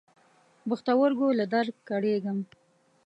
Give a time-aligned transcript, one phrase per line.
[0.69, 2.39] پښتورګو له درد کړېږم.